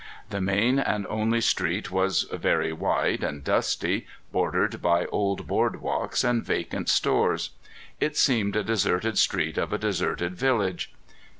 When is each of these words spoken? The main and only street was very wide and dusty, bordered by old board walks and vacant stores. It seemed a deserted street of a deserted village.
The 0.31 0.41
main 0.41 0.79
and 0.79 1.05
only 1.11 1.41
street 1.41 1.91
was 1.91 2.23
very 2.31 2.73
wide 2.73 3.23
and 3.23 3.43
dusty, 3.43 4.07
bordered 4.31 4.81
by 4.81 5.05
old 5.05 5.45
board 5.45 5.79
walks 5.79 6.23
and 6.23 6.43
vacant 6.43 6.89
stores. 6.89 7.51
It 7.99 8.17
seemed 8.17 8.55
a 8.55 8.63
deserted 8.63 9.19
street 9.19 9.59
of 9.59 9.71
a 9.71 9.77
deserted 9.77 10.33
village. 10.35 10.91